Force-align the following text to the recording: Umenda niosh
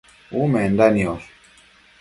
Umenda 0.39 0.85
niosh 0.95 1.29